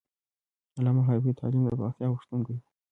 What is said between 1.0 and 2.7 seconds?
حبیبي د تعلیم د پراختیا غوښتونکی و.